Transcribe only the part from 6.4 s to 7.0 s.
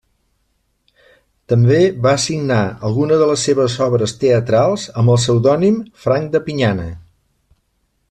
Pinyana.